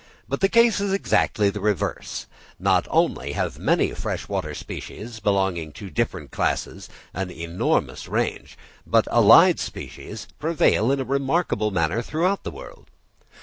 [0.27, 2.25] But the case is exactly the reverse.
[2.57, 9.07] Not only have many fresh water species, belonging to different classes, an enormous range, but
[9.11, 12.89] allied species prevail in a remarkable manner throughout the world.